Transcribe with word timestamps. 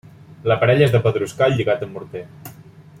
L'aparell 0.51 0.81
és 0.85 0.95
de 0.95 1.01
pedruscall 1.03 1.55
lligat 1.59 1.85
amb 1.89 1.97
morter. 1.99 2.25